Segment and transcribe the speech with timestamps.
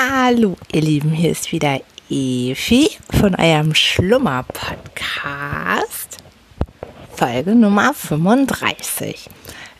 [0.00, 6.18] Hallo, ihr Lieben, hier ist wieder Evi von eurem Schlummer-Podcast,
[7.16, 9.28] Folge Nummer 35.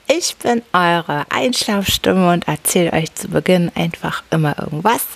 [0.09, 5.07] Ich bin eure Einschlafstimme und erzähle euch zu Beginn einfach immer irgendwas,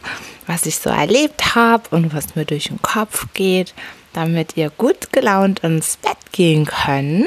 [0.47, 3.75] was ich so erlebt habe und was mir durch den Kopf geht,
[4.13, 7.27] damit ihr gut gelaunt ins Bett gehen könnt.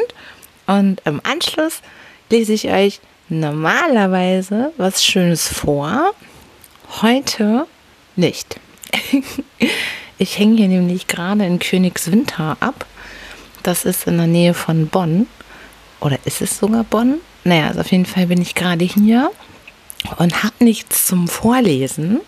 [0.66, 1.82] Und im Anschluss
[2.30, 6.14] lese ich euch normalerweise was Schönes vor
[7.02, 7.68] Heute
[8.18, 8.60] nicht.
[10.18, 12.86] Ich hänge hier nämlich gerade in Königswinter ab.
[13.64, 15.28] Das ist in der Nähe von Bonn.
[16.00, 17.16] Oder ist es sogar Bonn?
[17.44, 19.30] Naja, also auf jeden Fall bin ich gerade hier
[20.18, 22.22] und habe nichts zum Vorlesen.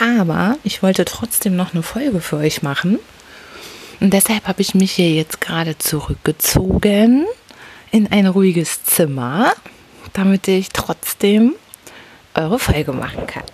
[0.00, 2.98] Aber ich wollte trotzdem noch eine Folge für euch machen.
[4.00, 7.26] Und deshalb habe ich mich hier jetzt gerade zurückgezogen
[7.92, 9.52] in ein ruhiges Zimmer,
[10.14, 11.54] damit ich trotzdem
[12.34, 13.44] eure Folge machen kann.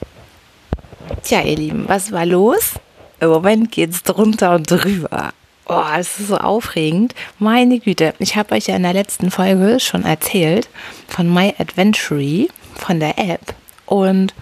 [1.22, 2.72] Tja, ihr Lieben, was war los?
[3.20, 5.33] Im Moment geht es drunter und drüber.
[5.66, 7.14] Oh, es ist so aufregend.
[7.38, 10.69] Meine Güte, ich habe euch ja in der letzten Folge schon erzählt
[11.08, 13.55] von My Adventure, von der App.
[13.86, 14.34] Und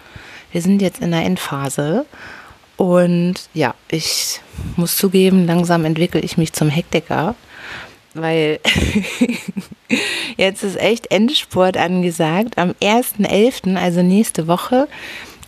[0.51, 2.07] wir sind jetzt in der Endphase.
[2.77, 4.41] Und ja, ich
[4.77, 7.37] muss zugeben, langsam entwickle ich mich zum Hektiker,
[8.15, 8.59] weil
[10.37, 12.59] jetzt ist echt Endspurt angesagt.
[12.59, 14.89] Am 1.11., also nächste Woche,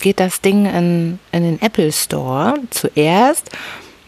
[0.05, 3.49] geht das Ding in, in den Apple Store zuerst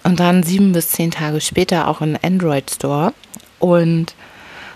[0.04, 3.16] und dann sieben bis zehn Tage später auch in den Android Store.
[3.58, 4.14] Und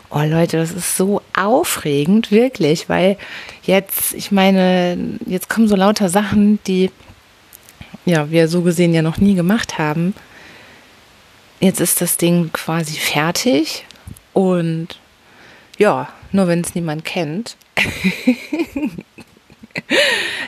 [0.09, 3.19] oh Leute, das ist so aufregend, wirklich, weil
[3.61, 4.97] jetzt, ich meine,
[5.28, 6.89] jetzt kommen so lauter Sachen, die
[8.03, 10.16] ja, wir so gesehen ja noch nie gemacht haben.
[11.59, 13.85] Jetzt ist das Ding quasi fertig
[14.33, 15.00] und
[15.78, 17.58] ja, nur wenn es niemand kennt.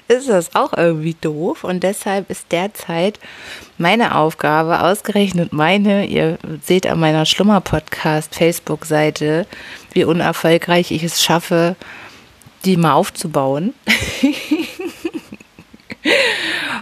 [0.08, 1.64] ist das auch irgendwie doof.
[1.64, 3.20] Und deshalb ist derzeit
[3.78, 9.48] meine Aufgabe, ausgerechnet meine, ihr seht an meiner Schlummer-Podcast Facebook-Seite,
[9.94, 11.76] wie unerfolgreich ich es schaffe,
[12.66, 13.74] die mal aufzubauen.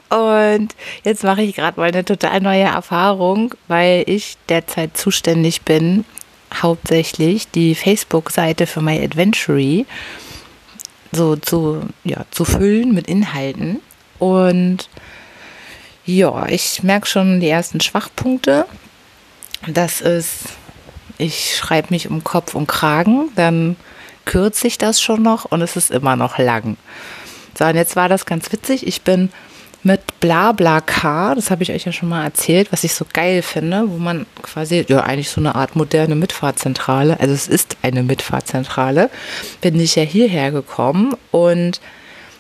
[0.10, 6.06] Und jetzt mache ich gerade mal eine total neue Erfahrung, weil ich derzeit zuständig bin,
[6.54, 9.86] hauptsächlich die Facebook-Seite für My Adventure
[11.12, 13.82] so zu, ja, zu füllen mit Inhalten.
[14.20, 14.90] Und
[16.06, 18.66] ja, ich merke schon die ersten Schwachpunkte.
[19.68, 20.44] Das ist,
[21.18, 23.76] ich schreibe mich um Kopf und Kragen, dann
[24.26, 26.78] kürze ich das schon noch und es ist immer noch lang.
[27.58, 28.88] So, und jetzt war das ganz witzig.
[28.88, 29.30] Ich bin
[29.84, 33.90] mit BlaBlaCar, das habe ich euch ja schon mal erzählt, was ich so geil finde,
[33.90, 39.10] wo man quasi, ja, eigentlich so eine Art moderne Mitfahrzentrale, also es ist eine Mitfahrzentrale,
[39.62, 41.82] bin ich ja hierher gekommen und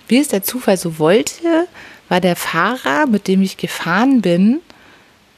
[0.07, 1.67] wie es der Zufall so wollte,
[2.09, 4.59] war der Fahrer, mit dem ich gefahren bin,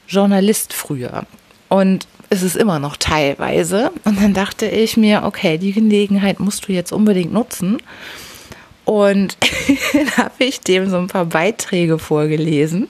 [0.08, 1.24] Journalist früher.
[1.68, 3.92] Und es ist immer noch teilweise.
[4.04, 7.78] Und dann dachte ich mir, okay, die Gelegenheit musst du jetzt unbedingt nutzen.
[8.84, 9.36] Und
[9.92, 12.88] dann habe ich dem so ein paar Beiträge vorgelesen.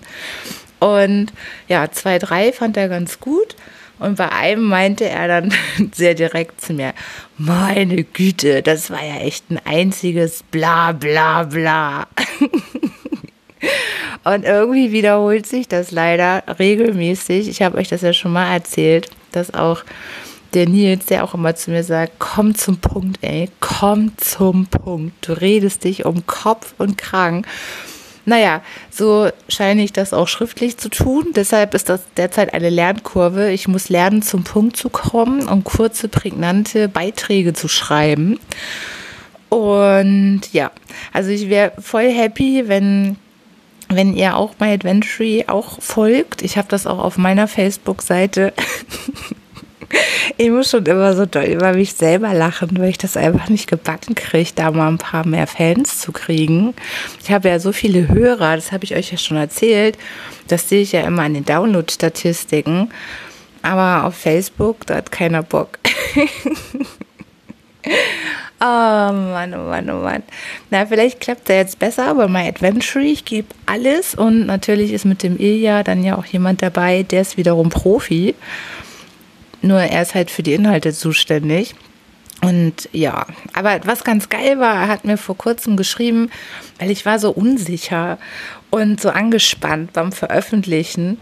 [0.80, 1.32] Und
[1.68, 3.56] ja, zwei, drei fand er ganz gut.
[3.98, 5.54] Und bei einem meinte er dann
[5.94, 6.94] sehr direkt zu mir,
[7.38, 12.08] meine Güte, das war ja echt ein einziges Bla bla bla.
[14.24, 17.48] Und irgendwie wiederholt sich das leider regelmäßig.
[17.48, 19.82] Ich habe euch das ja schon mal erzählt, dass auch
[20.54, 25.28] der Nils, der auch immer zu mir sagt, komm zum Punkt, ey, komm zum Punkt.
[25.28, 27.44] Du redest dich um Kopf und Kragen.
[28.26, 31.26] Naja, so scheine ich das auch schriftlich zu tun.
[31.36, 33.50] Deshalb ist das derzeit eine Lernkurve.
[33.50, 38.38] Ich muss lernen, zum Punkt zu kommen und kurze, prägnante Beiträge zu schreiben.
[39.50, 40.70] Und ja,
[41.12, 43.16] also ich wäre voll happy, wenn
[43.90, 46.42] wenn ihr auch My Adventure auch folgt.
[46.42, 48.54] Ich habe das auch auf meiner Facebook-Seite
[50.36, 53.68] ich muss schon immer so doll über mich selber lachen, weil ich das einfach nicht
[53.68, 56.74] gebacken kriege, da mal ein paar mehr Fans zu kriegen.
[57.22, 59.98] Ich habe ja so viele Hörer, das habe ich euch ja schon erzählt.
[60.48, 62.90] Das sehe ich ja immer an den Download-Statistiken.
[63.62, 65.78] Aber auf Facebook, da hat keiner Bock.
[68.60, 70.22] Oh Mann, oh Mann, oh Mann.
[70.70, 75.04] Na, vielleicht klappt er jetzt besser, aber My Adventure, ich gebe alles und natürlich ist
[75.04, 78.34] mit dem Ilja dann ja auch jemand dabei, der ist wiederum Profi.
[79.64, 81.74] Nur er ist halt für die Inhalte zuständig.
[82.42, 86.30] Und ja, aber was ganz geil war, er hat mir vor kurzem geschrieben,
[86.78, 88.18] weil ich war so unsicher
[88.68, 91.18] und so angespannt beim Veröffentlichen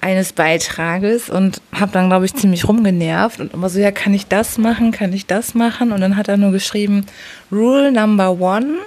[0.00, 4.28] eines Beitrages und habe dann, glaube ich, ziemlich rumgenervt und immer so, ja, kann ich
[4.28, 5.92] das machen, kann ich das machen?
[5.92, 7.04] Und dann hat er nur geschrieben,
[7.52, 8.78] Rule number one,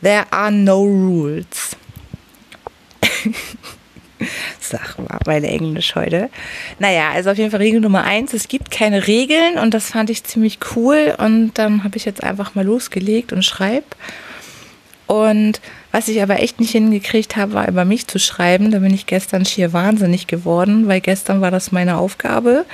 [0.00, 1.76] there are no rules.
[4.68, 6.28] Sag mal, meine Englisch heute.
[6.78, 10.10] Naja, also auf jeden Fall Regel Nummer eins, es gibt keine Regeln und das fand
[10.10, 13.86] ich ziemlich cool und dann habe ich jetzt einfach mal losgelegt und schreibe.
[15.06, 15.60] Und
[15.92, 18.70] was ich aber echt nicht hingekriegt habe, war über mich zu schreiben.
[18.70, 22.66] Da bin ich gestern schier wahnsinnig geworden, weil gestern war das meine Aufgabe,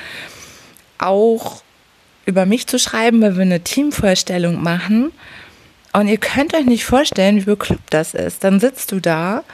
[0.98, 1.62] auch
[2.24, 5.12] über mich zu schreiben, weil wir eine Teamvorstellung machen.
[5.92, 8.44] Und ihr könnt euch nicht vorstellen, wie bekloppt das ist.
[8.44, 9.44] Dann sitzt du da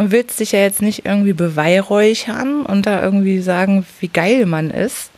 [0.00, 4.70] und willst dich ja jetzt nicht irgendwie beweihräuchern und da irgendwie sagen, wie geil man
[4.70, 5.10] ist.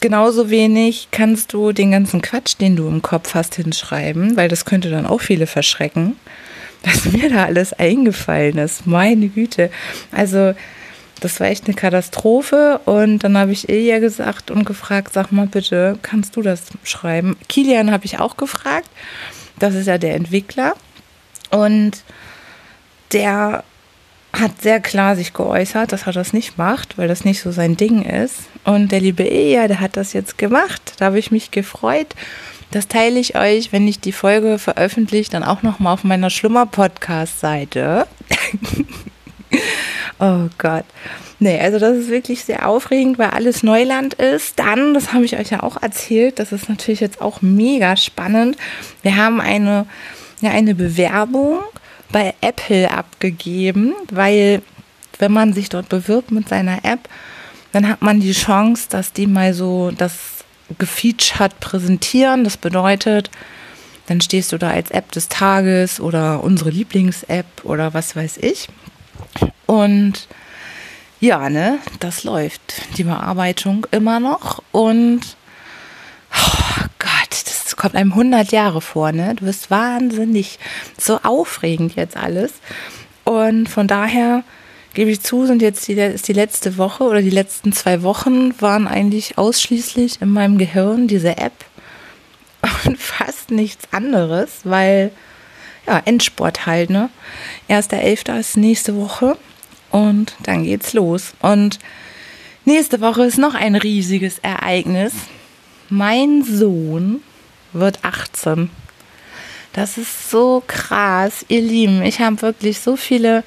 [0.00, 4.64] Genauso wenig kannst du den ganzen Quatsch, den du im Kopf hast, hinschreiben, weil das
[4.64, 6.14] könnte dann auch viele verschrecken,
[6.84, 8.86] was mir da alles eingefallen ist.
[8.86, 9.72] Meine Güte.
[10.12, 10.54] Also,
[11.18, 12.80] das war echt eine Katastrophe.
[12.84, 17.36] Und dann habe ich Ilja gesagt und gefragt, sag mal bitte, kannst du das schreiben?
[17.48, 18.88] Kilian habe ich auch gefragt.
[19.58, 20.74] Das ist ja der Entwickler.
[21.50, 22.04] Und
[23.12, 23.64] der
[24.32, 27.76] hat sehr klar sich geäußert, dass er das nicht macht, weil das nicht so sein
[27.76, 28.34] Ding ist.
[28.64, 30.94] Und der liebe Ilja, der hat das jetzt gemacht.
[30.98, 32.08] Da habe ich mich gefreut.
[32.70, 36.30] Das teile ich euch, wenn ich die Folge veröffentliche, dann auch noch mal auf meiner
[36.30, 38.08] Schlummer-Podcast-Seite.
[40.18, 40.84] oh Gott.
[41.38, 44.58] Nee, also das ist wirklich sehr aufregend, weil alles Neuland ist.
[44.58, 48.56] Dann, das habe ich euch ja auch erzählt, das ist natürlich jetzt auch mega spannend.
[49.02, 49.86] Wir haben eine,
[50.40, 51.60] ja, eine Bewerbung
[52.14, 54.62] bei Apple abgegeben, weil
[55.18, 57.08] wenn man sich dort bewirbt mit seiner App,
[57.72, 60.44] dann hat man die Chance, dass die mal so das
[60.78, 62.44] gefeatured präsentieren.
[62.44, 63.32] Das bedeutet,
[64.06, 68.68] dann stehst du da als App des Tages oder unsere Lieblings-App oder was weiß ich.
[69.66, 70.28] Und
[71.18, 74.62] ja, ne, das läuft, die Bearbeitung immer noch.
[74.70, 75.36] Und
[76.32, 76.84] oh
[77.84, 79.34] kommt einem 100 Jahre vor, ne?
[79.34, 80.58] Du bist wahnsinnig
[80.96, 82.54] so aufregend jetzt alles.
[83.24, 84.42] Und von daher
[84.94, 88.58] gebe ich zu, sind jetzt die, ist die letzte Woche oder die letzten zwei Wochen
[88.58, 91.52] waren eigentlich ausschließlich in meinem Gehirn diese App
[92.86, 95.10] und fast nichts anderes, weil
[95.86, 97.10] ja, Endsport halt, ne?
[97.68, 99.36] Erster Elfter ist nächste Woche
[99.90, 101.34] und dann geht's los.
[101.42, 101.78] Und
[102.64, 105.12] nächste Woche ist noch ein riesiges Ereignis.
[105.90, 107.20] Mein Sohn
[107.74, 108.70] wird 18.
[109.72, 112.02] Das ist so krass, ihr Lieben.
[112.02, 113.42] Ich habe wirklich so viele,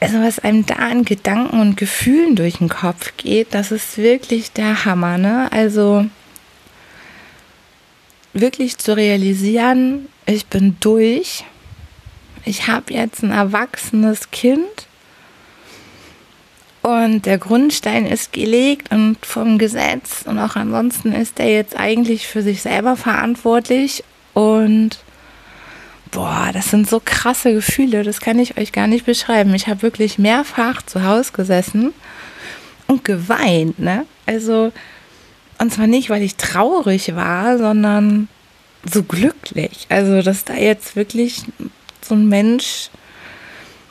[0.00, 4.52] also was einem da an Gedanken und Gefühlen durch den Kopf geht, das ist wirklich
[4.52, 5.50] der Hammer, ne?
[5.52, 6.06] Also
[8.32, 11.44] wirklich zu realisieren, ich bin durch.
[12.44, 14.88] Ich habe jetzt ein erwachsenes Kind
[16.82, 22.26] und der Grundstein ist gelegt und vom Gesetz und auch ansonsten ist er jetzt eigentlich
[22.26, 24.02] für sich selber verantwortlich.
[24.32, 24.98] Und
[26.10, 29.54] boah, das sind so krasse Gefühle, das kann ich euch gar nicht beschreiben.
[29.54, 31.92] Ich habe wirklich mehrfach zu Hause gesessen
[32.86, 34.06] und geweint, ne?
[34.24, 34.72] Also,
[35.58, 38.28] und zwar nicht, weil ich traurig war, sondern
[38.90, 39.86] so glücklich.
[39.90, 41.42] Also, dass da jetzt wirklich
[42.00, 42.88] so ein Mensch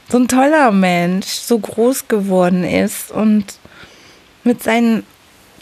[0.09, 3.45] so ein toller Mensch so groß geworden ist und
[4.43, 5.03] mit seinen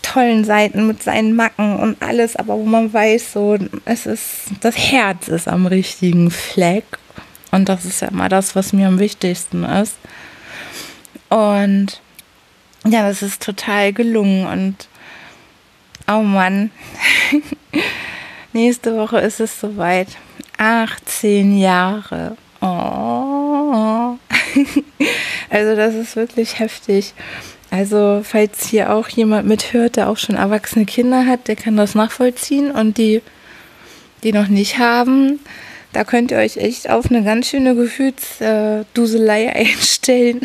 [0.01, 4.23] tollen Seiten, mit seinen Macken und alles, aber wo man weiß, so, es ist,
[4.61, 6.85] das Herz ist am richtigen Fleck.
[7.51, 9.95] Und das ist ja immer das, was mir am wichtigsten ist.
[11.29, 12.01] Und
[12.85, 14.87] ja, das ist total gelungen und
[16.07, 16.71] oh Mann,
[18.53, 20.07] nächste Woche ist es soweit.
[20.57, 22.37] 18 Jahre.
[22.61, 23.26] Oh.
[25.49, 27.13] also das ist wirklich heftig.
[27.69, 31.95] Also falls hier auch jemand mithört, der auch schon erwachsene Kinder hat, der kann das
[31.95, 33.21] nachvollziehen und die,
[34.23, 35.39] die noch nicht haben,
[35.93, 40.41] da könnt ihr euch echt auf eine ganz schöne Gefühlsduselei einstellen.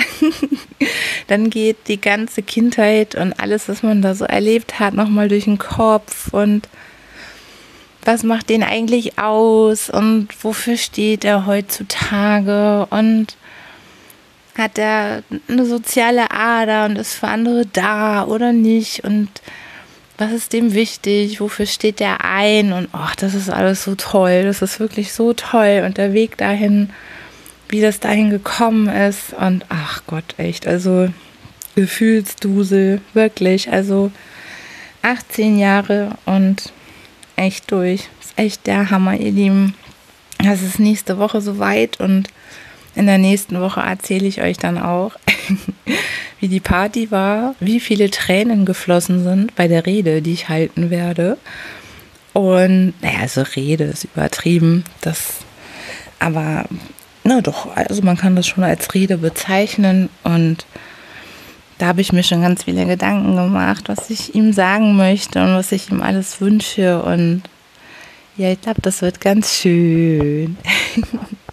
[1.26, 5.44] Dann geht die ganze Kindheit und alles, was man da so erlebt hat, nochmal durch
[5.44, 6.68] den Kopf und
[8.04, 13.36] was macht den eigentlich aus und wofür steht er heutzutage und
[14.56, 19.04] hat er eine soziale Ader und ist für andere da oder nicht?
[19.04, 19.28] Und
[20.18, 22.72] was ist dem wichtig, wofür steht er ein?
[22.72, 25.82] Und ach, das ist alles so toll, das ist wirklich so toll.
[25.86, 26.90] Und der Weg dahin,
[27.68, 29.32] wie das dahin gekommen ist.
[29.32, 31.08] Und ach Gott, echt, also
[31.74, 34.12] Gefühlsdusel, wirklich, also
[35.00, 36.72] 18 Jahre und
[37.36, 39.74] echt durch, ist echt der Hammer, ihr Lieben.
[40.38, 42.28] Das ist nächste Woche soweit und
[42.94, 45.12] in der nächsten Woche erzähle ich euch dann auch,
[46.40, 50.90] wie die Party war, wie viele Tränen geflossen sind bei der Rede, die ich halten
[50.90, 51.38] werde.
[52.32, 54.84] Und naja, so Rede ist übertrieben.
[55.00, 55.38] Das,
[56.18, 56.64] aber
[57.24, 60.66] na doch, also man kann das schon als Rede bezeichnen und
[61.78, 65.54] da habe ich mir schon ganz viele Gedanken gemacht, was ich ihm sagen möchte und
[65.54, 67.42] was ich ihm alles wünsche und
[68.36, 70.56] ja, ich glaube, das wird ganz schön.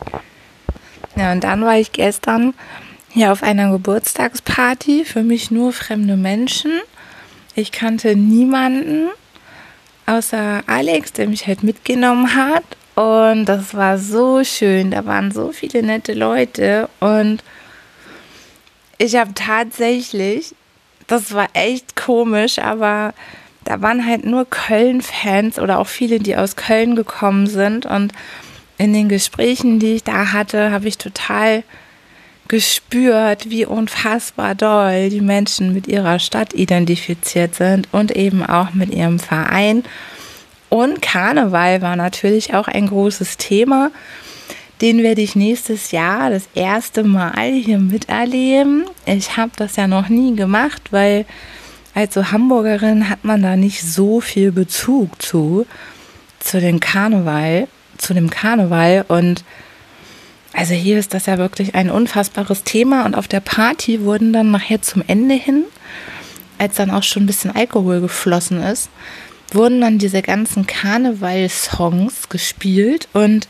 [1.20, 2.54] ja, und dann war ich gestern
[3.10, 6.72] hier auf einer Geburtstagsparty, für mich nur fremde Menschen.
[7.56, 9.10] Ich kannte niemanden
[10.06, 12.64] außer Alex, der mich halt mitgenommen hat.
[12.96, 14.92] Und das war so schön.
[14.92, 16.88] Da waren so viele nette Leute.
[17.02, 17.44] Und
[18.98, 20.56] ich habe tatsächlich,
[21.08, 23.14] das war echt komisch, aber
[23.66, 27.86] da waren halt nur Köln-Fans oder auch viele, die aus Köln gekommen sind.
[27.86, 28.14] Und
[28.80, 31.64] in den Gesprächen, die ich da hatte, habe ich total
[32.48, 38.92] gespürt, wie unfassbar doll die Menschen mit ihrer Stadt identifiziert sind und eben auch mit
[38.92, 39.84] ihrem Verein.
[40.70, 43.92] Und Karneval war natürlich auch ein großes Thema.
[44.82, 48.86] Den werde ich nächstes Jahr das erste Mal hier miterleben.
[49.06, 51.26] Ich habe das ja noch nie gemacht, weil
[51.94, 55.68] als so Hamburgerin hat man da nicht so viel Bezug zu,
[56.40, 57.68] zu dem Karneval,
[58.00, 59.44] zu dem Karneval und
[60.54, 64.52] also hier ist das ja wirklich ein unfassbares Thema und auf der Party wurden dann
[64.52, 65.64] nachher zum Ende hin,
[66.58, 68.90] als dann auch schon ein bisschen Alkohol geflossen ist,
[69.54, 73.48] wurden dann diese ganzen Karneval-Songs gespielt und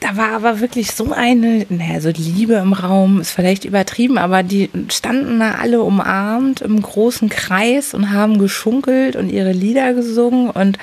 [0.00, 4.42] da war aber wirklich so eine, naja, so Liebe im Raum ist vielleicht übertrieben, aber
[4.42, 10.50] die standen da alle umarmt im großen Kreis und haben geschunkelt und ihre Lieder gesungen
[10.50, 10.76] und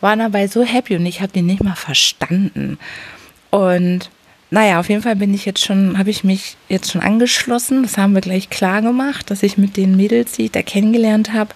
[0.00, 2.78] waren dabei so happy und ich habe die nicht mal verstanden.
[3.50, 4.10] Und
[4.50, 7.82] naja, auf jeden Fall bin ich jetzt schon, habe ich mich jetzt schon angeschlossen.
[7.82, 11.32] Das haben wir gleich klar gemacht, dass ich mit den Mädels, die ich da kennengelernt
[11.32, 11.54] habe,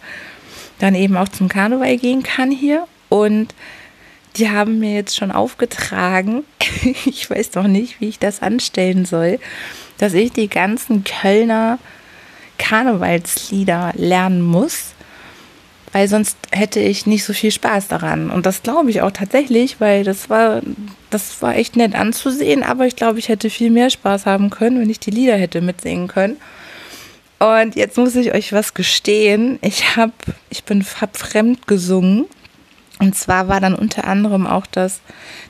[0.79, 2.87] dann eben auch zum Karneval gehen kann hier.
[3.09, 3.55] Und
[4.37, 6.45] die haben mir jetzt schon aufgetragen,
[7.05, 9.39] ich weiß noch nicht, wie ich das anstellen soll,
[9.99, 11.79] dass ich die ganzen Kölner
[12.59, 14.94] Karnevalslieder lernen muss
[15.95, 18.29] weil sonst hätte ich nicht so viel Spaß daran.
[18.29, 20.61] Und das glaube ich auch tatsächlich, weil das war,
[21.11, 24.81] das war echt nett anzusehen, aber ich glaube, ich hätte viel mehr Spaß haben können,
[24.81, 26.37] wenn ich die Lieder hätte mitsingen können.
[27.39, 29.61] Und jetzt muss ich euch was gestehen.
[29.63, 30.13] Ich habe,
[30.51, 32.27] ich bin hab fremd gesungen.
[32.99, 35.01] Und zwar war dann unter anderem auch das,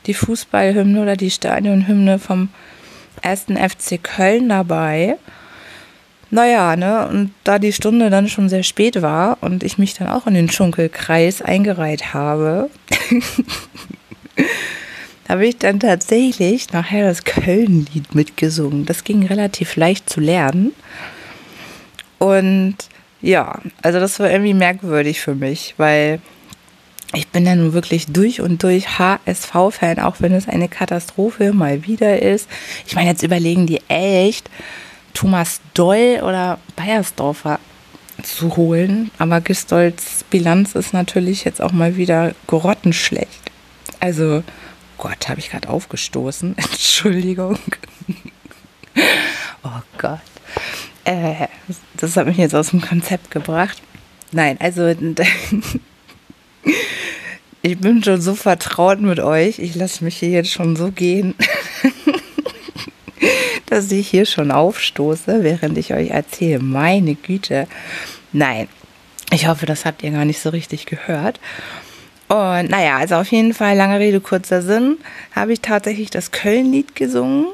[0.05, 2.51] die Fußballhymne oder die Stadionhymne vom
[3.23, 5.17] ersten FC Köln dabei.
[6.35, 10.09] Naja, ne, und da die Stunde dann schon sehr spät war und ich mich dann
[10.09, 12.71] auch in den Schunkelkreis eingereiht habe,
[15.29, 18.85] habe ich dann tatsächlich nachher das Köln-Lied mitgesungen.
[18.85, 20.73] Das ging relativ leicht zu lernen.
[22.19, 22.79] Und
[23.23, 26.21] ja, also das war irgendwie merkwürdig für mich, weil
[27.13, 31.87] ich bin ja nun wirklich durch und durch HSV-Fan, auch wenn es eine Katastrophe mal
[31.87, 32.49] wieder ist.
[32.89, 34.51] Ich meine, jetzt überlegen die echt,
[35.15, 37.59] Thomas Doll oder Bayersdorfer
[38.23, 39.11] zu holen.
[39.19, 43.41] Aber Gistolds Bilanz ist natürlich jetzt auch mal wieder grottenschlecht.
[44.01, 44.43] Also,
[44.99, 46.57] Gott, habe ich gerade aufgestoßen.
[46.59, 47.59] Entschuldigung.
[49.63, 50.21] oh Gott.
[51.05, 51.49] Äh,
[51.97, 53.83] das hat mich jetzt aus dem Konzept gebracht.
[54.33, 54.89] Nein, also
[57.63, 59.59] ich bin schon so vertraut mit euch.
[59.59, 61.35] Ich lasse mich hier jetzt schon so gehen
[63.75, 66.61] dass ich hier schon aufstoße, während ich euch erzähle.
[66.61, 67.67] Meine Güte.
[68.33, 68.69] Nein,
[69.33, 71.41] ich hoffe, das habt ihr gar nicht so richtig gehört.
[72.29, 74.99] Und naja, also auf jeden Fall, lange Rede, kurzer Sinn,
[75.35, 77.47] habe ich tatsächlich das Köln-Lied gesungen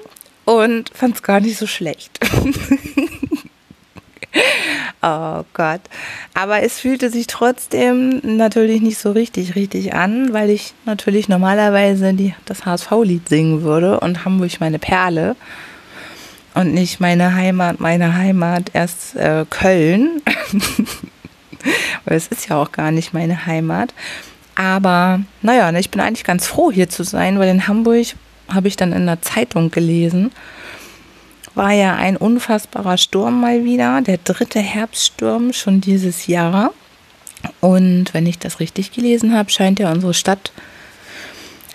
[0.45, 2.21] und fand es gar nicht so schlecht.
[5.03, 5.81] oh Gott.
[6.35, 12.12] Aber es fühlte sich trotzdem natürlich nicht so richtig, richtig an, weil ich natürlich normalerweise
[12.12, 15.35] die, das HSV-Lied singen würde und Hamburg meine Perle
[16.54, 20.23] und nicht meine Heimat, meine Heimat, erst äh, Köln.
[22.04, 23.92] Weil es ist ja auch gar nicht meine Heimat.
[24.54, 28.07] Aber naja, ne, ich bin eigentlich ganz froh, hier zu sein, weil in Hamburg
[28.49, 30.33] habe ich dann in der Zeitung gelesen,
[31.54, 36.73] war ja ein unfassbarer Sturm mal wieder, der dritte Herbststurm schon dieses Jahr.
[37.61, 40.52] Und wenn ich das richtig gelesen habe, scheint ja unsere Stadt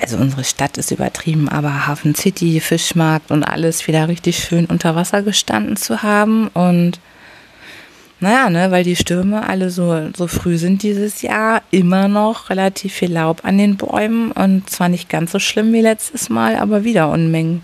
[0.01, 4.95] also unsere Stadt ist übertrieben, aber Hafen City, Fischmarkt und alles wieder richtig schön unter
[4.95, 6.47] Wasser gestanden zu haben.
[6.49, 6.99] Und
[8.19, 12.93] naja, ne, weil die Stürme alle so, so früh sind dieses Jahr, immer noch relativ
[12.93, 16.83] viel Laub an den Bäumen und zwar nicht ganz so schlimm wie letztes Mal, aber
[16.83, 17.63] wieder Unmengen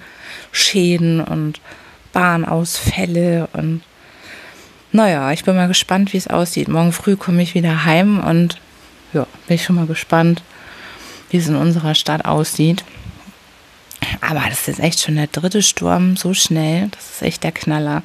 [0.52, 1.62] Schäden und
[2.14, 3.82] Bahnausfälle und
[4.94, 6.68] naja, ich bin mal gespannt, wie es aussieht.
[6.68, 8.60] Morgen früh komme ich wieder heim und
[9.14, 10.44] ja, bin ich schon mal gespannt,
[11.32, 12.84] wie es in unserer Stadt aussieht.
[14.20, 16.90] Aber das ist jetzt echt schon der dritte Sturm, so schnell.
[16.90, 18.04] Das ist echt der Knaller.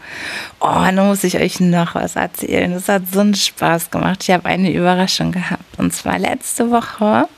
[0.61, 2.73] Oh, dann muss ich euch noch was erzählen.
[2.73, 4.23] Das hat so einen Spaß gemacht.
[4.23, 5.79] Ich habe eine Überraschung gehabt.
[5.79, 7.29] Und zwar letzte Woche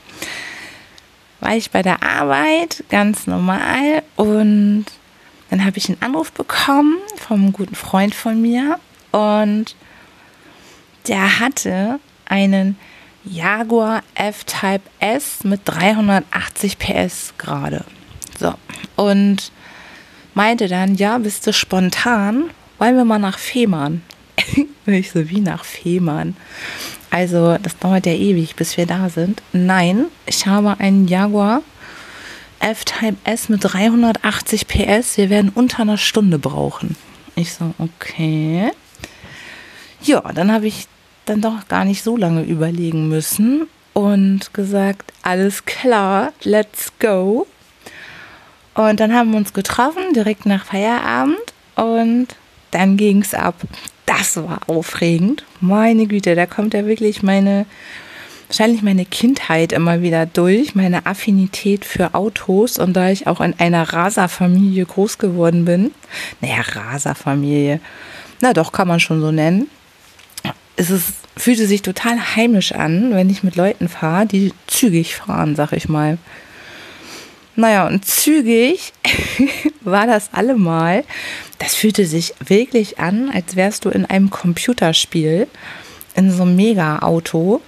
[1.39, 4.85] war ich bei der Arbeit ganz normal und
[5.49, 8.77] dann habe ich einen Anruf bekommen vom guten Freund von mir
[9.11, 9.75] und
[11.07, 12.77] der hatte einen
[13.25, 17.83] Jaguar F-Type S mit 380 PS gerade.
[18.39, 18.53] So.
[18.95, 19.51] Und
[20.33, 22.49] meinte dann, ja, bist du spontan?
[22.77, 24.01] Wollen wir mal nach Fehmarn?
[24.85, 26.35] Und ich so, wie nach Fehmarn?
[27.11, 29.41] Also, das dauert ja ewig, bis wir da sind.
[29.51, 31.61] Nein, ich habe einen Jaguar
[32.59, 35.17] F-Type S mit 380 PS.
[35.17, 36.95] Wir werden unter einer Stunde brauchen.
[37.35, 38.71] Ich so, okay.
[40.01, 40.87] Ja, dann habe ich
[41.29, 47.45] dann doch gar nicht so lange überlegen müssen und gesagt, alles klar, let's go.
[48.73, 51.37] Und dann haben wir uns getroffen, direkt nach Feierabend
[51.75, 52.27] und
[52.71, 53.55] dann ging es ab.
[54.05, 55.43] Das war aufregend.
[55.59, 57.65] Meine Güte, da kommt ja wirklich meine,
[58.47, 63.53] wahrscheinlich meine Kindheit immer wieder durch, meine Affinität für Autos und da ich auch in
[63.59, 65.91] einer Raserfamilie groß geworden bin,
[66.41, 67.81] naja, Raserfamilie,
[68.41, 69.67] na doch, kann man schon so nennen
[70.79, 75.55] es ist, fühlte sich total heimisch an, wenn ich mit Leuten fahre, die zügig fahren,
[75.55, 76.17] sag ich mal.
[77.55, 78.93] Naja, und zügig
[79.81, 81.03] war das allemal.
[81.57, 85.47] Das fühlte sich wirklich an, als wärst du in einem Computerspiel,
[86.15, 87.61] in so einem Mega-Auto.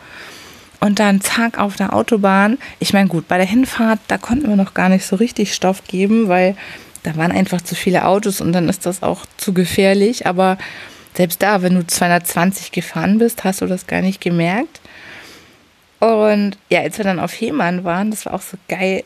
[0.79, 2.57] Und dann zack auf der Autobahn.
[2.79, 5.83] Ich meine, gut, bei der Hinfahrt, da konnten wir noch gar nicht so richtig Stoff
[5.87, 6.55] geben, weil
[7.03, 10.25] da waren einfach zu viele Autos und dann ist das auch zu gefährlich.
[10.25, 10.57] Aber
[11.13, 14.81] selbst da, wenn du 220 gefahren bist, hast du das gar nicht gemerkt.
[15.99, 19.03] Und ja, als wir dann auf Hemann waren, das war auch so geil.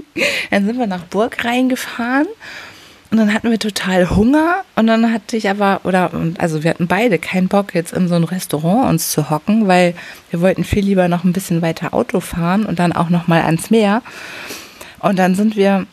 [0.50, 2.28] dann sind wir nach Burg reingefahren
[3.10, 6.86] und dann hatten wir total Hunger und dann hatte ich aber, oder, also wir hatten
[6.86, 9.94] beide keinen Bock, jetzt in so ein Restaurant uns zu hocken, weil
[10.30, 13.42] wir wollten viel lieber noch ein bisschen weiter Auto fahren und dann auch noch mal
[13.42, 14.02] ans Meer.
[14.98, 15.86] Und dann sind wir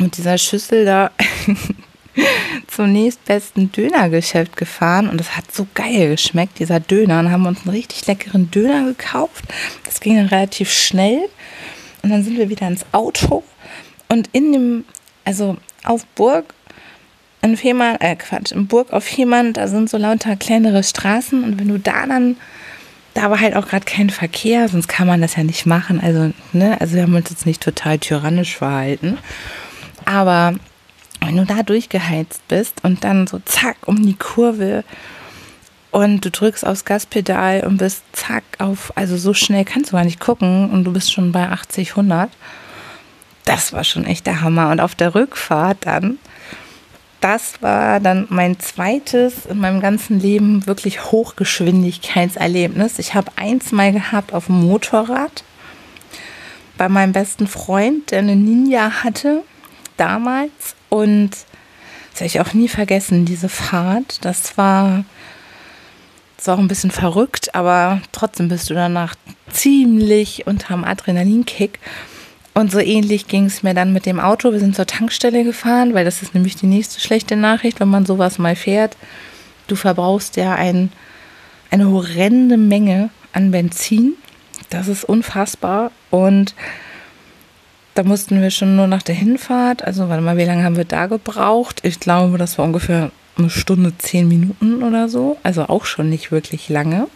[0.00, 1.10] mit dieser Schüssel da
[2.66, 7.20] zum nächstbesten Dönergeschäft gefahren und es hat so geil geschmeckt, dieser Döner.
[7.20, 9.44] Und haben uns einen richtig leckeren Döner gekauft.
[9.84, 11.28] Das ging dann relativ schnell.
[12.02, 13.42] Und dann sind wir wieder ins Auto
[14.08, 14.84] und in dem,
[15.24, 16.54] also auf Burg
[17.42, 21.60] in Fehmarn, äh Quatsch, in Burg auf Fehmarn, da sind so lauter kleinere Straßen und
[21.60, 22.36] wenn du da dann,
[23.14, 26.00] da war halt auch gerade kein Verkehr, sonst kann man das ja nicht machen.
[26.00, 29.18] Also, ne, also wir haben uns jetzt nicht total tyrannisch verhalten.
[30.04, 30.54] Aber
[31.20, 34.84] wenn du da durchgeheizt bist und dann so zack um die Kurve
[35.90, 40.04] und du drückst aufs Gaspedal und bist zack auf, also so schnell kannst du gar
[40.04, 42.30] nicht gucken und du bist schon bei 80, 100.
[43.44, 44.70] Das war schon echt der Hammer.
[44.70, 46.18] Und auf der Rückfahrt dann,
[47.20, 52.98] das war dann mein zweites in meinem ganzen Leben wirklich Hochgeschwindigkeitserlebnis.
[52.98, 55.42] Ich habe eins mal gehabt auf dem Motorrad
[56.76, 59.42] bei meinem besten Freund, der eine Ninja hatte
[59.98, 60.74] damals.
[60.88, 64.24] Und das werde ich auch nie vergessen, diese Fahrt.
[64.24, 65.04] Das war,
[66.36, 69.14] das auch ein bisschen verrückt, aber trotzdem bist du danach
[69.50, 71.78] ziemlich unterm Adrenalinkick.
[72.54, 74.50] Und so ähnlich ging es mir dann mit dem Auto.
[74.50, 78.04] Wir sind zur Tankstelle gefahren, weil das ist nämlich die nächste schlechte Nachricht, wenn man
[78.04, 78.96] sowas mal fährt.
[79.68, 80.90] Du verbrauchst ja ein,
[81.70, 84.14] eine horrende Menge an Benzin.
[84.70, 85.92] Das ist unfassbar.
[86.10, 86.56] Und
[87.98, 90.84] da mussten wir schon nur nach der Hinfahrt, also warte mal, wie lange haben wir
[90.84, 91.80] da gebraucht?
[91.82, 95.36] Ich glaube, das war ungefähr eine Stunde, zehn Minuten oder so.
[95.42, 97.08] Also auch schon nicht wirklich lange.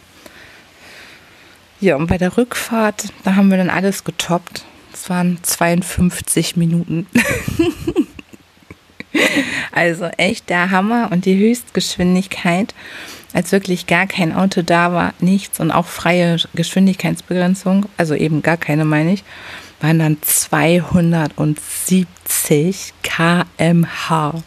[1.79, 4.65] Ja, und bei der Rückfahrt, da haben wir dann alles getoppt.
[4.93, 7.07] Es waren 52 Minuten.
[9.71, 12.75] also echt der Hammer und die Höchstgeschwindigkeit,
[13.31, 18.57] als wirklich gar kein Auto da war, nichts und auch freie Geschwindigkeitsbegrenzung, also eben gar
[18.57, 19.23] keine meine ich,
[19.83, 24.41] waren dann 270 km/h.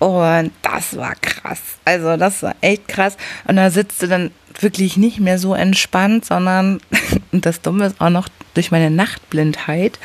[0.00, 1.60] Und das war krass.
[1.84, 3.16] Also das war echt krass.
[3.46, 6.80] Und da sitzt du dann wirklich nicht mehr so entspannt, sondern,
[7.32, 10.00] das Dumme ist auch noch durch meine Nachtblindheit,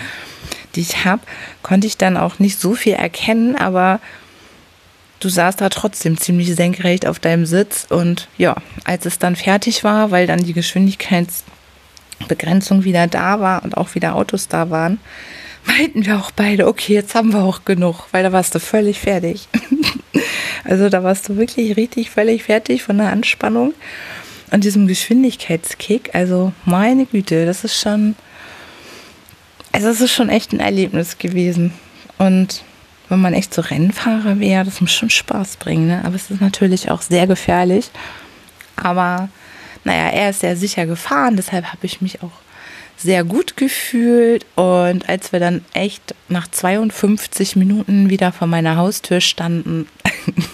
[0.75, 1.23] die ich habe,
[1.63, 3.99] konnte ich dann auch nicht so viel erkennen, aber
[5.19, 7.87] du saßt da trotzdem ziemlich senkrecht auf deinem Sitz.
[7.89, 11.43] Und ja, als es dann fertig war, weil dann die Geschwindigkeits
[12.27, 14.99] Begrenzung wieder da war und auch wieder Autos da waren,
[15.65, 18.99] meinten wir auch beide, okay, jetzt haben wir auch genug, weil da warst du völlig
[18.99, 19.47] fertig.
[20.63, 23.73] also da warst du wirklich richtig völlig fertig von der Anspannung
[24.51, 26.11] und diesem Geschwindigkeitskick.
[26.13, 28.15] Also meine Güte, das ist schon,
[29.71, 31.73] also es ist schon echt ein Erlebnis gewesen.
[32.17, 32.63] Und
[33.09, 35.87] wenn man echt so Rennfahrer wäre, das muss schon Spaß bringen.
[35.87, 36.01] Ne?
[36.03, 37.89] Aber es ist natürlich auch sehr gefährlich.
[38.75, 39.29] Aber
[39.87, 42.31] naja, er ist sehr sicher gefahren, deshalb habe ich mich auch
[42.97, 44.45] sehr gut gefühlt.
[44.55, 49.87] Und als wir dann echt nach 52 Minuten wieder vor meiner Haustür standen,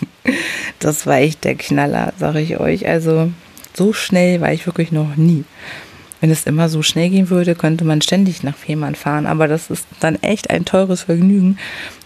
[0.79, 2.87] das war echt der Knaller, sage ich euch.
[2.87, 3.31] Also
[3.73, 5.45] so schnell war ich wirklich noch nie.
[6.21, 9.25] Wenn es immer so schnell gehen würde, könnte man ständig nach Fehmarn fahren.
[9.25, 11.57] Aber das ist dann echt ein teures Vergnügen.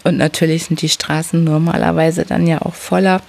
[0.02, 3.20] Und natürlich sind die Straßen normalerweise dann ja auch voller,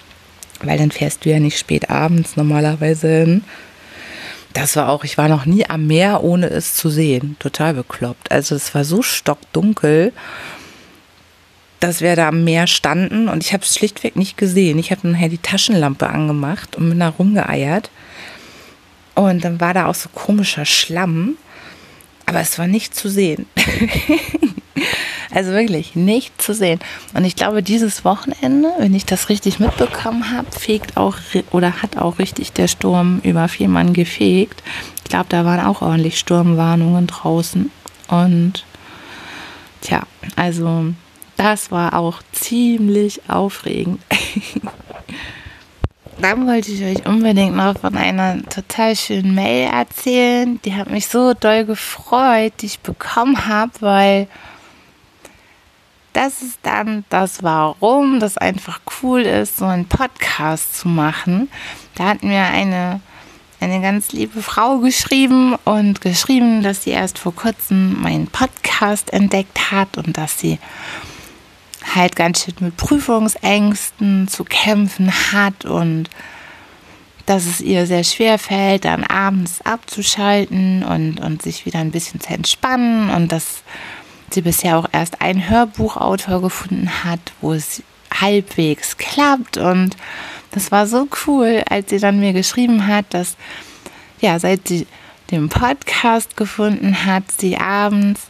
[0.63, 3.43] weil dann fährst du ja nicht spät abends normalerweise hin.
[4.53, 7.35] Das war auch, ich war noch nie am Meer, ohne es zu sehen.
[7.39, 8.31] Total bekloppt.
[8.31, 10.11] Also es war so stockdunkel,
[11.79, 14.79] dass wir da am Meer standen und ich habe es schlichtweg nicht gesehen.
[14.79, 17.89] Ich habe nachher die Taschenlampe angemacht und bin da rumgeeiert.
[19.15, 21.37] Und dann war da auch so komischer Schlamm,
[22.25, 23.45] aber es war nicht zu sehen.
[25.31, 26.79] also wirklich nicht zu sehen.
[27.13, 31.17] Und ich glaube, dieses Wochenende, wenn ich das richtig mitbekommen habe, fegt auch
[31.51, 34.63] oder hat auch richtig der Sturm über Fehmarn gefegt.
[35.03, 37.71] Ich glaube, da waren auch ordentlich Sturmwarnungen draußen.
[38.07, 38.65] Und
[39.81, 40.03] tja,
[40.35, 40.93] also
[41.37, 44.01] das war auch ziemlich aufregend.
[46.21, 50.59] dann wollte ich euch unbedingt noch von einer total schönen Mail erzählen.
[50.65, 54.27] Die hat mich so doll gefreut, die ich bekommen habe, weil
[56.19, 61.49] das ist dann das Warum, das einfach cool ist, so einen Podcast zu machen.
[61.95, 62.99] Da hat mir eine,
[63.61, 69.71] eine ganz liebe Frau geschrieben und geschrieben, dass sie erst vor kurzem meinen Podcast entdeckt
[69.71, 70.59] hat und dass sie
[71.95, 76.09] halt ganz schön mit Prüfungsängsten zu kämpfen hat und
[77.25, 82.19] dass es ihr sehr schwer fällt, dann abends abzuschalten und, und sich wieder ein bisschen
[82.19, 83.63] zu entspannen und dass
[84.33, 89.95] sie bisher auch erst einen Hörbuchautor gefunden hat, wo es halbwegs klappt und
[90.51, 93.37] das war so cool, als sie dann mir geschrieben hat, dass
[94.19, 94.87] ja, seit sie
[95.31, 98.27] den Podcast gefunden hat, sie abends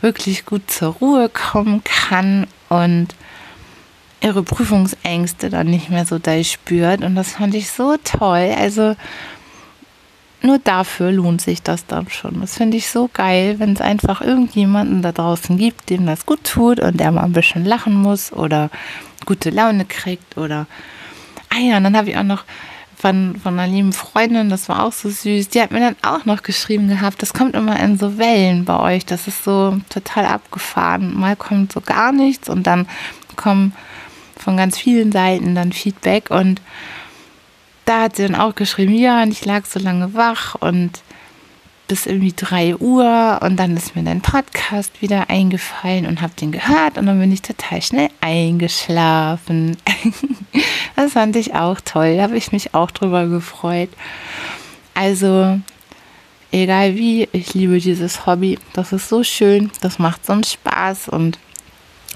[0.00, 3.08] wirklich gut zur Ruhe kommen kann und
[4.20, 7.02] ihre Prüfungsängste dann nicht mehr so da spürt.
[7.02, 8.54] Und das fand ich so toll.
[8.56, 8.96] Also
[10.42, 12.40] nur dafür lohnt sich das dann schon.
[12.40, 16.44] Das finde ich so geil, wenn es einfach irgendjemanden da draußen gibt, dem das gut
[16.44, 18.70] tut und der mal ein bisschen lachen muss oder
[19.26, 20.66] gute Laune kriegt oder
[21.50, 22.44] ah ja, und dann habe ich auch noch
[22.96, 26.24] von, von einer lieben Freundin, das war auch so süß, die hat mir dann auch
[26.24, 30.26] noch geschrieben gehabt, das kommt immer in so Wellen bei euch, das ist so total
[30.26, 31.14] abgefahren.
[31.14, 32.88] Mal kommt so gar nichts und dann
[33.36, 33.72] kommen
[34.36, 36.60] von ganz vielen Seiten dann Feedback und
[37.88, 41.00] da hat sie dann auch geschrieben, ja, und ich lag so lange wach und
[41.86, 46.52] bis irgendwie 3 Uhr und dann ist mir dein Podcast wieder eingefallen und habe den
[46.52, 49.78] gehört und dann bin ich total schnell eingeschlafen.
[50.96, 53.88] das fand ich auch toll, da habe ich mich auch drüber gefreut.
[54.92, 55.58] Also,
[56.52, 58.58] egal wie, ich liebe dieses Hobby.
[58.74, 61.38] Das ist so schön, das macht so einen Spaß und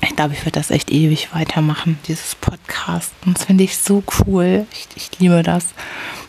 [0.02, 3.12] ich glaube, ich werde das echt ewig weitermachen, dieses Podcast.
[3.24, 4.66] Und das finde ich so cool.
[4.72, 5.66] Ich, ich liebe das.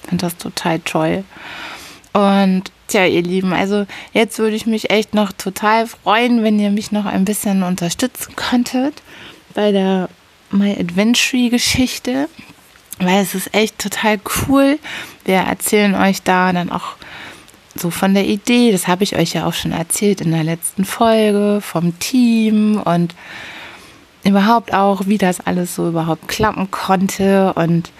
[0.07, 1.23] Finde das total toll.
[2.13, 6.69] Und Tja, ihr Lieben, also jetzt würde ich mich echt noch total freuen, wenn ihr
[6.69, 9.01] mich noch ein bisschen unterstützen könntet
[9.55, 10.09] bei der
[10.51, 12.29] My Adventure Geschichte,
[12.99, 14.77] weil es ist echt total cool.
[15.25, 16.95] Wir erzählen euch da dann auch
[17.73, 20.85] so von der Idee, das habe ich euch ja auch schon erzählt in der letzten
[20.85, 23.15] Folge, vom Team und
[24.23, 27.53] überhaupt auch, wie das alles so überhaupt klappen konnte.
[27.53, 27.91] Und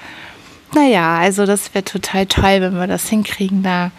[0.73, 3.91] naja, also das wäre total toll, wenn wir das hinkriegen, da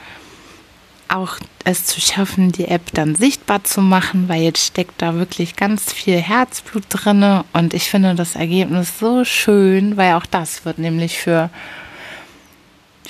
[1.08, 5.56] auch es zu schaffen, die App dann sichtbar zu machen, weil jetzt steckt da wirklich
[5.56, 10.78] ganz viel Herzblut drin und ich finde das Ergebnis so schön, weil auch das wird
[10.78, 11.50] nämlich für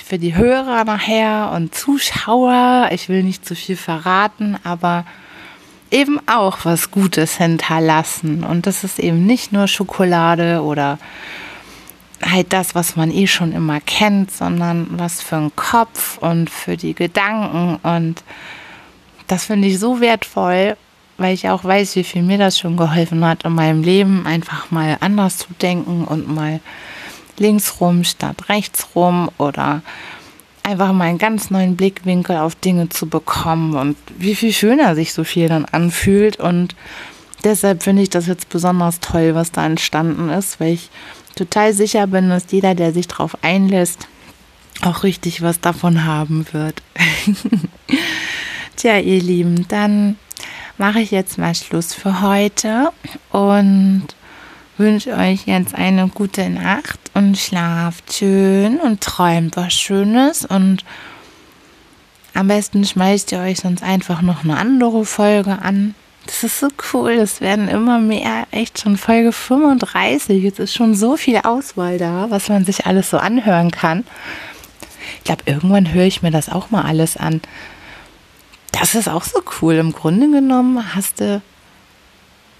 [0.03, 5.03] für die Hörer nachher und Zuschauer, ich will nicht zu viel verraten, aber
[5.91, 10.97] eben auch was Gutes hinterlassen und das ist eben nicht nur Schokolade oder
[12.21, 16.77] halt das, was man eh schon immer kennt, sondern was für den Kopf und für
[16.77, 17.77] die Gedanken.
[17.83, 18.23] Und
[19.27, 20.77] das finde ich so wertvoll,
[21.17, 24.71] weil ich auch weiß, wie viel mir das schon geholfen hat, in meinem Leben einfach
[24.71, 26.59] mal anders zu denken und mal
[27.37, 29.81] links rum statt rechts rum oder
[30.65, 35.13] einfach mal einen ganz neuen Blickwinkel auf Dinge zu bekommen und wie viel schöner sich
[35.13, 36.37] so viel dann anfühlt.
[36.37, 36.75] Und
[37.43, 40.89] deshalb finde ich das jetzt besonders toll, was da entstanden ist, weil ich
[41.35, 44.07] total sicher bin, dass jeder, der sich darauf einlässt,
[44.81, 46.81] auch richtig was davon haben wird.
[48.75, 50.17] Tja, ihr Lieben, dann
[50.77, 52.89] mache ich jetzt mal Schluss für heute
[53.31, 54.07] und
[54.77, 60.85] wünsche euch jetzt eine gute Nacht und schlaft schön und träumt was Schönes und
[62.35, 65.95] am besten schmeißt ihr euch sonst einfach noch eine andere Folge an.
[66.25, 70.43] Das ist so cool, es werden immer mehr, echt schon Folge 35.
[70.43, 74.03] Jetzt ist schon so viel Auswahl da, was man sich alles so anhören kann.
[75.19, 77.41] Ich glaube, irgendwann höre ich mir das auch mal alles an.
[78.71, 79.75] Das ist auch so cool.
[79.75, 81.41] Im Grunde genommen hast du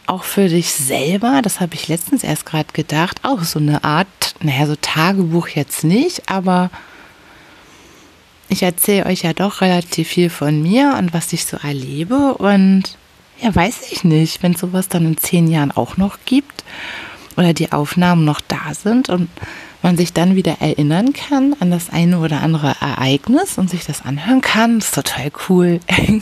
[0.08, 4.08] auch für dich selber, das habe ich letztens erst gerade gedacht, auch so eine Art,
[4.46, 6.70] naja, so Tagebuch jetzt nicht, aber
[8.50, 12.36] ich erzähle euch ja doch relativ viel von mir und was ich so erlebe.
[12.36, 12.98] Und
[13.42, 16.64] ja, weiß ich nicht, wenn sowas dann in zehn Jahren auch noch gibt
[17.38, 19.30] oder die Aufnahmen noch da sind und
[19.82, 24.04] man sich dann wieder erinnern kann an das eine oder andere Ereignis und sich das
[24.04, 25.80] anhören kann, ist total cool.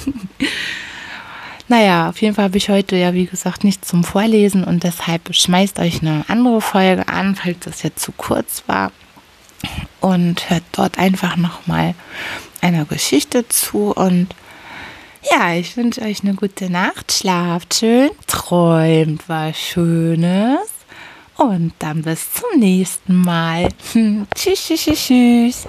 [1.74, 5.34] naja, auf jeden Fall habe ich heute ja, wie gesagt, nichts zum Vorlesen und deshalb
[5.34, 8.92] schmeißt euch eine andere Folge an, falls das jetzt zu kurz war
[10.00, 11.96] und hört dort einfach nochmal
[12.62, 13.92] einer Geschichte zu.
[13.92, 14.28] Und
[15.32, 20.70] ja, ich wünsche euch eine gute Nacht, schlaft schön, träumt was Schönes
[21.38, 23.70] und dann bis zum nächsten Mal.
[24.36, 25.68] tschüss, tschüss, tschüss.